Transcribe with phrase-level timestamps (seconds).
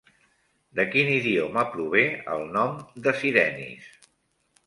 [0.79, 2.01] De quin idioma prové
[2.37, 3.93] el nom de sirenis?